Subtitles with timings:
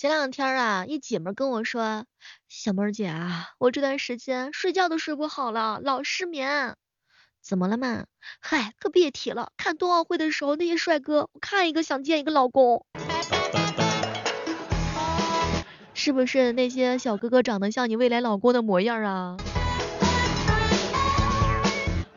[0.00, 2.06] 前两天啊，一姐们跟我说，
[2.48, 6.74] 小妹儿姐啊，我这段时间睡觉都睡不好了，老失眠。
[7.42, 8.06] 怎么了嘛？
[8.40, 12.86] 嗨，可别提了，看冬奥会的时候那些帅哥，我看一个想见一个老公。
[15.92, 19.36] 是不是那些小哥哥长得像你未来老公的模样啊？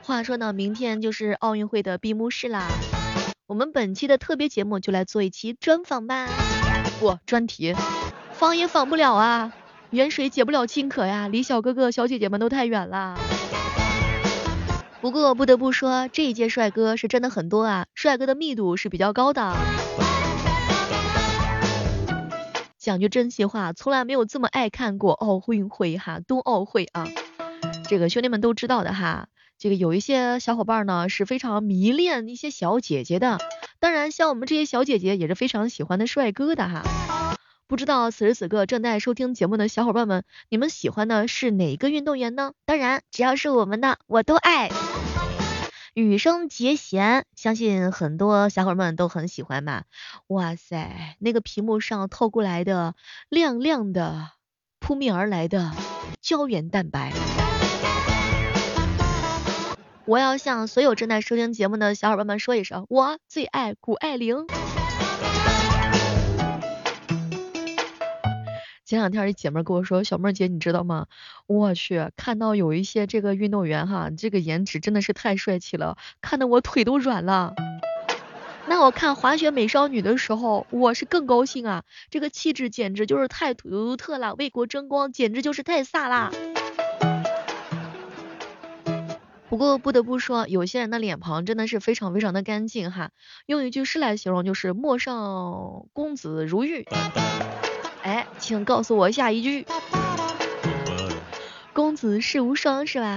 [0.04, 2.66] 话说呢，明天就是奥运会的闭幕式啦，
[3.46, 6.30] 我们本期的特别节目就来做一期专访吧。
[7.04, 7.76] 不，专题，
[8.32, 9.52] 访也访不了啊，
[9.90, 13.20] 远水解不了近渴呀，离小哥哥小姐姐们都太远了。
[15.02, 19.54] 不过不得不说，这一届帅哥是真的很多啊，帅哥的密度是比较高的。
[22.78, 27.06] 讲句真心话，从来没有这么爱看过奥运会哈，冬奥会啊，
[27.90, 29.28] 这个兄弟们都知道的哈。
[29.60, 33.40] 这个有一些小伙伴呢是非常迷恋一些小姐姐的，
[33.84, 37.36] 当然像我们这些小姐姐也是非常喜欢的帅哥的哈。
[37.68, 42.54] 不知道此时此刻正在收听节目的小伙伴们，你们喜欢的是哪个运动员呢？
[42.66, 44.72] 当然，只要是我们的，我都爱。
[45.94, 49.84] 羽生结弦，相信很多小伙伴们都很喜欢吧？
[50.28, 52.96] 哇塞，那个屏幕上透过来的
[53.28, 54.30] 亮亮的、
[54.80, 55.74] 扑面而来的
[56.22, 57.12] 胶原蛋白。
[60.06, 64.46] 我要向所有正在收听节目的小伙伴们说一声，我最爱谷爱凌。
[68.84, 71.06] 前两天一姐妹跟我说，小妹儿姐你知道吗？
[71.48, 77.54] 我去，看到有一些这个运动员哈，这个颜值真的是太帅气了，看得我腿都软了。
[78.68, 86.30] 那我看滑雪美少女的时候，我是更高兴啊，这个气质简直就是太独特了，为国争光简直就是太飒啦。
[89.54, 93.12] 不过不得不说，有些人的脸庞真的是非常非常的干净哈，
[93.46, 96.88] 用一句诗来形容就是陌上公子如玉。
[98.02, 99.68] 哎，请告诉我下一句，
[101.72, 103.16] 公子世无双是吧？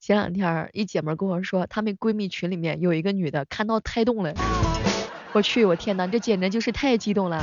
[0.00, 4.34] 前两天一姐们跟我说，她们闺蜜群里面有一个女的看到胎动了，
[5.32, 7.40] 我去，我天呐，这简直就是太激动了。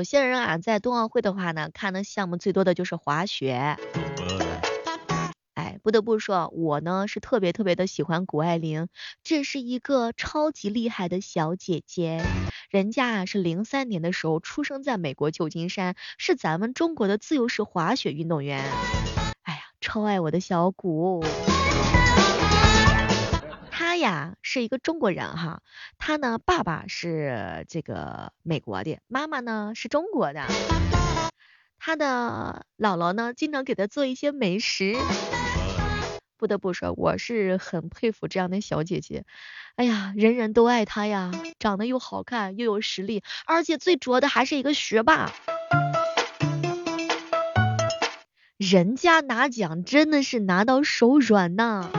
[0.00, 3.76] 有些人啊，在冬奥会的话呢，看的项目最多的就是滑雪。
[5.52, 8.88] 哎，不得不说，我呢是特别特别的喜欢谷爱凌，
[9.22, 12.24] 这是一个超级厉害的小姐姐。
[12.70, 18.64] 人家啊是零三年的时候出生在美国旧金山，是咱们中国的自由式滑雪运动员。
[19.42, 21.22] 哎呀，超爱我的小谷。
[24.00, 25.62] 呀是一个中国人哈，
[25.98, 30.46] 他呢爸爸是这个美国的，妈妈呢是中国的，
[31.78, 34.96] 他的姥姥呢经常给他做一些美食，
[36.36, 39.24] 不得不说我是很佩服这样的小姐姐，
[39.76, 45.30] 哎呀人人都爱她呀，长得又好看又有实力，而且最主要的还是一个学霸，
[48.56, 51.90] 人家拿奖真的是拿到手软呐。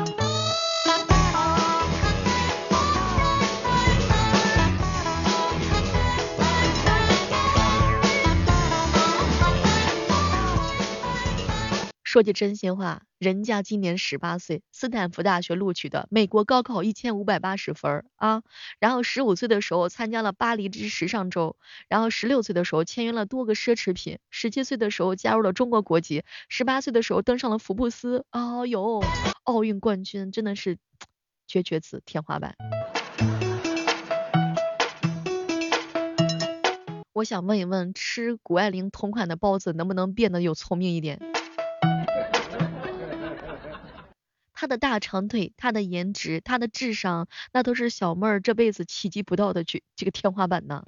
[12.12, 18.44] 说句真心话，人家今年十八岁，斯坦福大学录取的，美国高考一千五百八十分啊。
[18.82, 21.56] 然后十五岁的时候参加了巴黎之时尚周，
[21.88, 28.26] 然后十六岁的时候签约了多个奢侈品，十七岁的时候加入了中国国籍，十八岁的时候登上了福布斯。
[28.34, 29.02] 哦哟，
[29.46, 30.78] 奥运冠军真的是
[31.48, 32.58] 绝绝子，天花板。
[37.14, 41.18] 我想问一问，吃谷爱凌同款的包子能不能变得有聪明一点？
[44.62, 50.84] 他的大长腿，他的颜值，他的智商，那都是小妹儿这辈子企及不到的这这个天花板呢。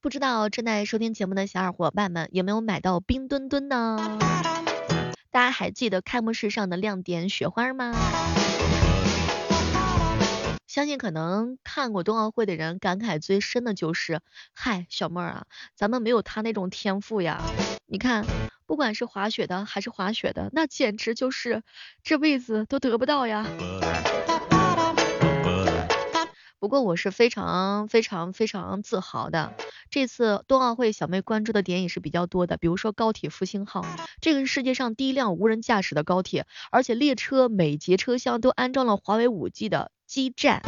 [0.00, 4.18] 不知道正在收听节目的小伙伴们有没有买到冰墩墩呢？
[5.30, 7.92] 大家还记得开幕式上的亮点雪花吗？
[10.78, 14.20] 相信可能看过冬奥会的人感慨最深的就是，
[14.54, 17.48] 嗨，小妹儿啊，咱们没有他那种天赋呀。
[17.86, 18.28] 你看，
[18.64, 21.64] 不管是滑雪的还是滑雪的，那简直就是
[22.04, 23.50] 这辈子都得不到呀。
[26.60, 29.54] 不过我是非常非常非常自豪的，
[29.90, 33.86] 这次冬奥会小妹关注的点也是比较多的，比如说高铁复兴号，
[34.20, 40.62] 这个是世界上第一辆无人驾驶的高铁，而且列车每节车厢都安装了华为五 G 的基站。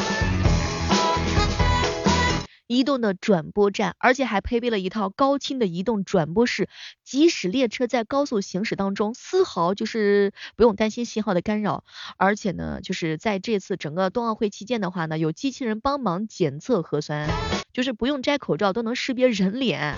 [2.71, 6.69] 移动的转播站，而且还配备了一套高清的移动转播室，
[7.03, 11.83] 即使列车在高速行驶当中，丝毫就是不用担心信号的干扰。
[12.17, 17.29] 而且呢，就是在这次整个冬奥会期间的话呢，有机器人帮忙检测核酸，
[17.73, 19.97] 就是不用摘口罩都能识别人脸，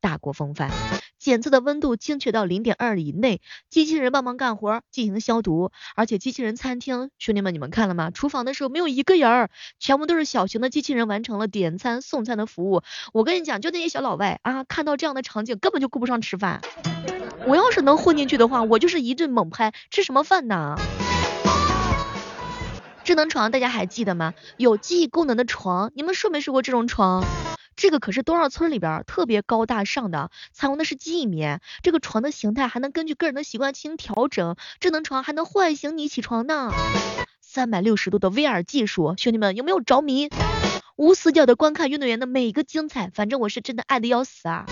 [0.00, 0.70] 大国风范。
[1.18, 8.12] 检测的温度精确到零点二以内，机器人帮忙干活进行消毒，而且机器人餐厅，兄弟们你们看了吗？
[8.12, 9.50] 厨房的时候没有一个人儿，
[9.80, 12.82] 全部都是小型的机器人完成了点餐送餐的服务。
[13.12, 16.60] 我跟你讲，就那些小老外啊，看到这样的场景根本就顾不上吃饭。
[17.46, 20.76] 我要是能混进去的话，我就是一顿猛拍，吃什么饭呢？
[23.02, 24.34] 智能床大家还记得吗？
[24.56, 27.24] 有记忆功能的床，你们睡没睡过这种床？
[27.78, 36.72] 这个可是多少村里边特别高大上的，采用的是记忆棉，这个床的形态还能根据个人的习惯进行调整，智能床还能唤醒你起床呢。
[37.40, 40.28] 三百六十度的 VR 技术，兄弟们有没有着迷？
[40.96, 44.66] 无死角的观看运动员的每一个精彩，反正我是真的爱的要死啊！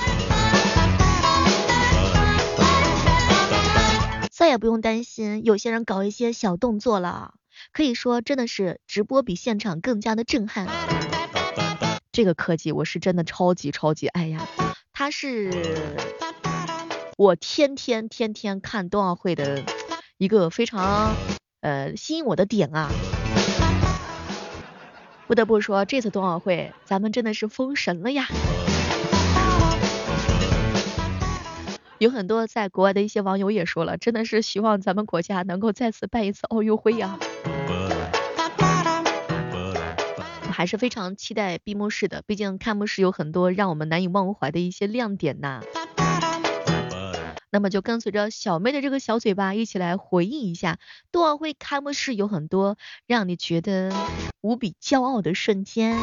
[4.33, 7.35] 再也不用担心有些人搞一些小动作了，
[7.73, 10.67] 可以说真的是直播比现场更加的震撼。
[12.17, 14.41] 这个科技我是真的超级超级爱呀，
[14.95, 15.53] 它是
[17.19, 19.63] 我天天天天看冬奥会的
[20.17, 21.15] 一个非常
[21.61, 22.91] 呃吸引我的点啊。
[25.27, 28.27] 不得不说，这次冬奥会咱们真的是封神了呀。
[31.99, 37.19] 有很多在国外的一些网友也说了，真的是希望咱们国家能够再次办一次奥运会呀。
[40.57, 45.61] 还是非常期待闭幕式的，毕竟开幕式有很多让我们难以忘怀的一些亮点呐。
[47.51, 50.79] 那么就跟随着小妹的这个小嘴巴一起来回忆一下，
[51.13, 53.93] 冬奥会开幕式有很多让你觉得
[54.41, 55.99] 无比骄傲的瞬间。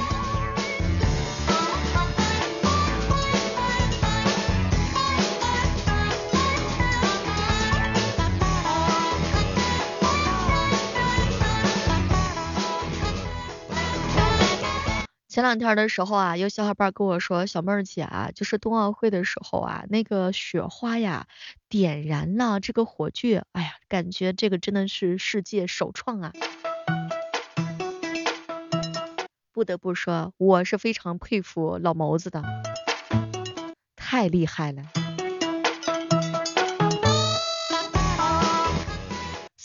[15.33, 21.25] 前两天的时候啊，有小伙伴跟我说，小妹儿姐啊，就是冬奥会的时候啊，那个雪花呀，
[21.67, 26.33] 点燃了这个火炬，哎呀，感觉这个真的是世界首创啊！
[29.51, 32.43] 不得不说，我是非常佩服老谋子的，
[33.95, 34.83] 太厉害了。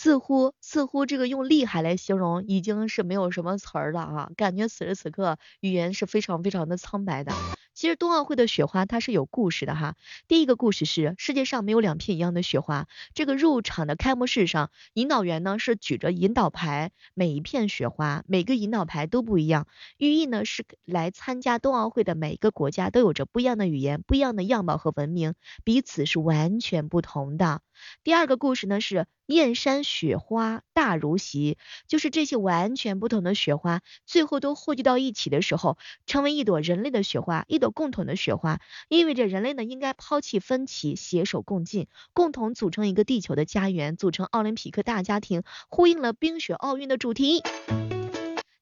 [0.08, 7.42] 似乎似乎这个用厉害来形容已经是没有什么词儿了啊，感觉此时此刻语言是非常非常的苍白的。
[7.78, 9.94] 其实冬奥会的雪花它是有故事的哈。
[10.26, 12.88] 第一个故事是世界上没有两片一样的雪花。
[13.14, 27.60] 这个入场的开幕式上，引导员呢是举着引导牌，每一片雪花，每个引导牌都不一样，寓意呢是来参加冬奥会的每一个国家都有着不一样的语言、不一样的样貌和文明，彼此是完全不同的。
[28.02, 37.67] 第二个故事呢是燕山雪花大如席，就是这些完全不同的雪花，最后都汇聚到一起的时候，成为一朵人类的雪花，一朵。
[37.70, 47.42] 共同的雪花意味着人类呢应该抛弃分歧，携手共进，共同组成一个地球的家园，组成奥林匹克大家庭，呼应了冰雪奥运的主题。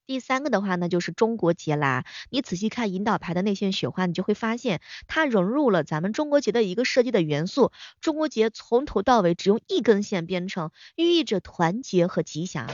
[0.05, 7.73] 第三个的话呢就是中国结啦，你仔细看引导牌的那些雪花，你就会发现它融入了咱们中国结的一个设计的元素。
[7.99, 12.67] 中国结从头到尾只用一根线编成，寓意着团结和吉祥。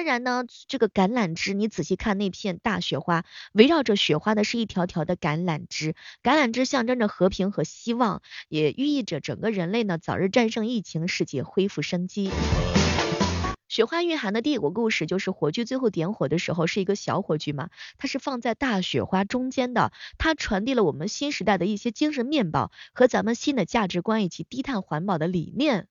[0.00, 12.30] 当然呢，这个橄榄枝，你仔细看那片大雪花，围绕着雪花的是一条条的橄榄枝，橄榄枝象征着和平和希望，也寓意着整个人类呢早日战胜疫情，世界恢复生机。
[13.68, 25.88] 雪花蕴含的第五个故事就是火炬最后点火的时候是一个小火炬嘛，它是放在大雪花中间的，它传递了我们新时代的一些精神面貌和咱们新的价值观以及低碳环保的理念。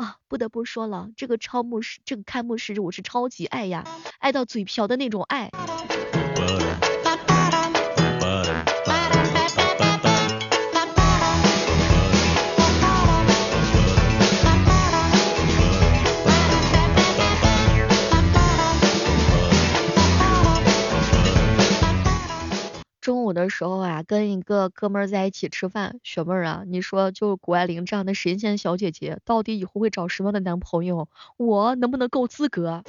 [0.00, 3.84] 啊，不得不说了，这个超幕式，这个开幕式我是超级爱呀，
[4.18, 5.50] 爱到嘴瓢的那种爱。
[23.30, 31.08] 有的时候啊跟一个哥们儿在一起吃饭雪妹儿啊你说就谷爱凌这样的神仙小姐姐到底以后会找什么样的男朋友？
[31.36, 32.82] 我能不能够资格？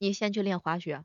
[0.00, 1.02] 你先去练滑雪。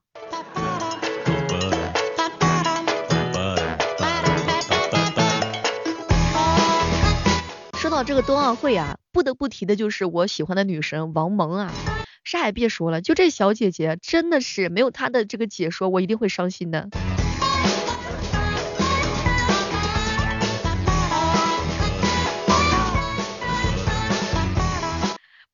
[7.73, 11.71] 说到这个冬奥会啊不得不提的就是我喜欢的女神王蒙啊
[12.23, 16.89] 啥也别说了就这小姐姐真的是没有她的这个解说我一定会伤心的。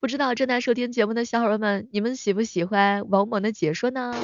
[0.06, 4.14] 不知道正在收听节目的小伙伴们，你们喜不喜欢王蒙的解说呢？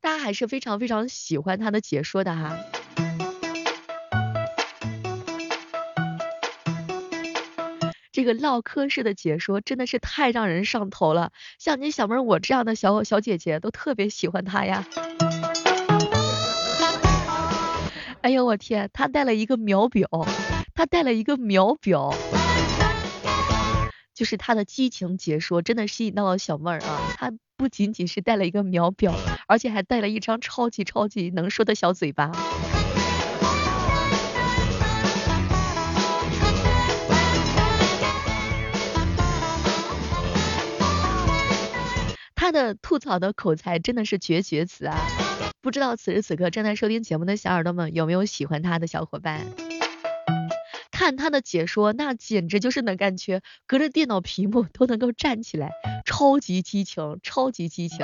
[0.00, 2.56] 大家还是非常非常喜欢他的解说的哈。
[8.12, 14.86] 这个唠嗑式的解说真的是太让人上头了，像你小妹我这样的小小姐姐都特别喜欢他呀。
[18.20, 20.08] 哎呦我天，他带了一个秒表，
[20.74, 22.14] 她带了一个秒表，
[24.14, 27.14] 就是她的激情解说真的吸引到了小妹儿啊。
[27.16, 29.14] 她不仅仅是带了一个秒表，
[29.46, 32.32] 而且还带了一张超级超级能说的小嘴巴。
[42.34, 44.98] 他的吐槽的口才真的是绝绝子啊！
[45.60, 49.46] 不知道此时此刻正在收听节目的小耳朵们有没有喜欢他的小伙伴？
[51.02, 55.72] 看他的解说，那简直就是能感觉隔着电脑屏幕都能够站起来，
[56.06, 57.98] 超级激情，超级激情。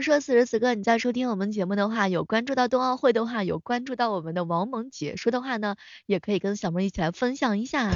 [0.00, 5.76] 说此时此刻你在收听我们节目的话，有关注到冬奥会的话，有关注到我们的王蒙解说的话呢，
[6.06, 7.90] 也可以跟小妹一起来分享一下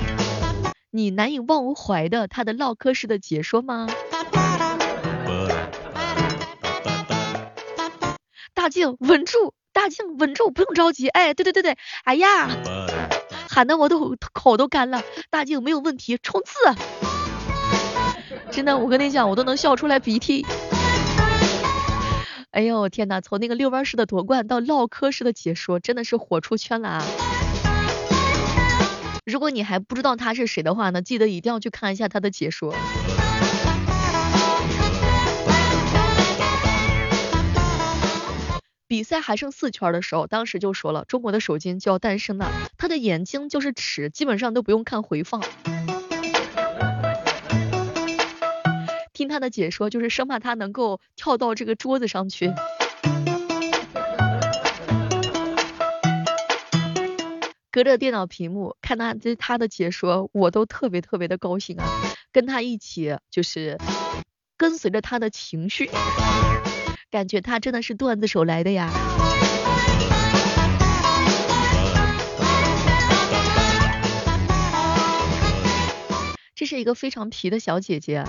[0.90, 3.88] 你难以忘怀的他的唠嗑式的解说吗？
[8.54, 12.49] 大静稳住，大静稳住，不用着急，哎，对对对对，哎呀，
[13.49, 16.52] 喊的我都口都干了，大静没有问题，冲刺！
[18.50, 20.44] 真的，我跟你讲，我都能笑出来鼻涕。
[22.52, 27.02] 哎呦天呐，从那个遛弯式的夺冠到唠嗑式的解说，真的是火出圈了啊！
[29.25, 32.75] 如果你还不知道他是谁的话呢，记得一定要去看一下他的解说。
[38.87, 45.42] 比赛还剩四圈的时候，当时就说了，中国的首金就要诞生了，他的眼睛就是尺，基本上都不用看回放。
[49.23, 52.52] 听他的解说，就是生怕他能够跳到这个桌子上去。
[57.71, 61.85] 隔着电脑屏幕看他这他的解说，我都特别特别的高兴啊！
[62.33, 63.79] 跟他一起就是
[64.57, 65.88] 跟随着他的情绪，
[67.09, 68.91] 感觉他真的是段子手来的呀。
[76.57, 78.25] 这是一个非常皮的小姐姐。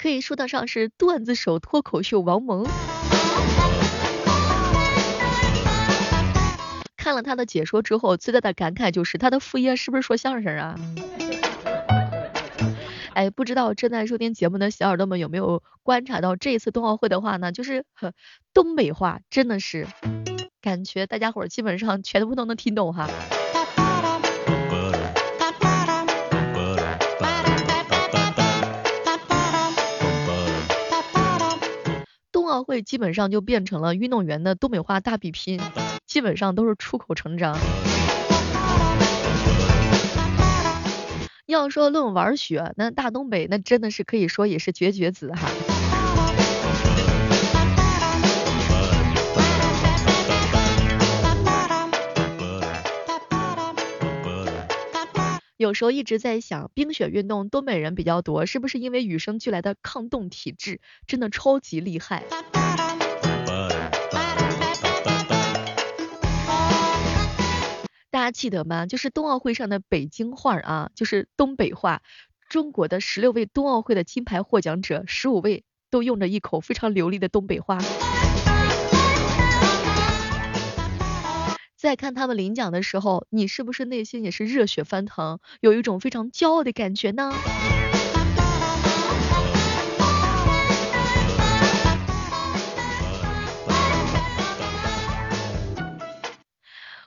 [0.00, 2.66] 可以说得上是段子手、脱口秀王蒙。
[6.96, 10.80] 看了他的解说之后，最大的感慨就是他的副业是不是说相声啊？
[13.12, 17.52] 哎，不知道正在收听节目的小耳朵们有没有观察到这一次冬奥会的话呢？
[17.52, 18.14] 就是呵
[18.54, 19.86] 东北话真的是
[20.62, 23.06] 感觉大家伙基本上全部都能听懂哈。
[32.50, 35.60] 奥会基本上就变成了运动员的东北话大比拼，
[36.06, 37.56] 基本上都是出口成章。
[41.46, 45.79] 要说论玩学，那大东北那真的是可以说也是绝绝子哈。
[55.60, 62.24] 有时候一直在想，冰雪运动东北人比较多，是不是因为与生俱来的抗冻体质，真的超级厉害？
[68.08, 68.86] 大家记得吗？
[68.86, 72.00] 就是冬奥会上的北京话啊，就是东北话。
[72.48, 77.76] 中国的十六位冬奥会的金牌获奖者，十五位都用着一口非常流利的东北话。
[81.80, 87.32] 在看他们领奖的时候，你是不是内心也是热血翻腾，有一种非常骄傲的感觉呢？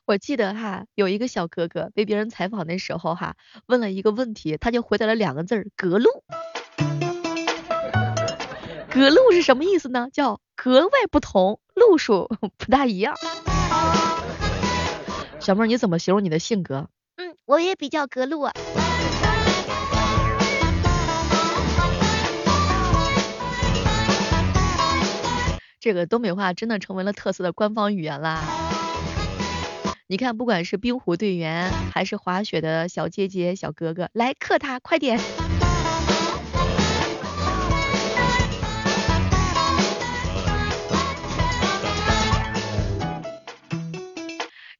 [0.05, 3.35] 我记得哈，有一个小哥哥被别人采访的时候哈，
[3.67, 6.09] 问了一个问题，他就回答了两个字儿：格路。
[8.89, 10.07] 格路是什么意思呢？
[10.11, 12.27] 叫格外不同，路数
[12.57, 13.15] 不大一样。
[15.43, 16.87] 小妹儿，你怎么形容你的性格？
[17.17, 18.53] 嗯，我也比较格路啊。
[25.81, 28.41] 这个东北话真的成为了特色的官方语言啦。
[30.07, 35.19] 你看，不管是冰壶队员，还是滑雪的小姐姐、小哥哥，来克他，快点！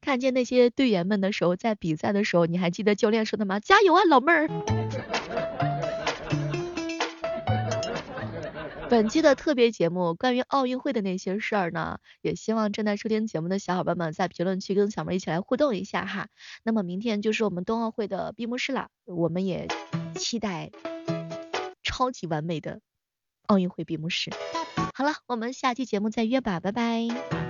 [0.03, 3.61] 看见那些队员们的时候，在比赛的时候，你还记得教练说的吗？
[3.61, 4.49] 加油啊，老妹儿！
[8.89, 16.27] 本期的特别节目关于奥运会的那些事儿呢，也希望正在收听节目的小伙伴们在评论区跟小妹一起来互动一下哈。
[16.63, 19.67] 那么明天就是我们冬奥会的闭幕式了，我们也
[20.15, 20.69] 期待
[21.81, 22.81] 超级完美的
[23.47, 24.31] 奥运会闭幕式。
[24.93, 27.42] 好了，我们下期节目再约吧，拜拜。